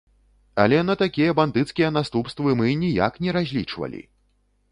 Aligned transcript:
Але 0.61 0.77
на 0.85 0.95
такія 1.01 1.33
бандыцкія 1.39 1.89
наступствы 1.99 2.55
мы 2.61 2.73
ніяк 2.85 3.19
не 3.27 3.35
разлічвалі! 3.39 4.01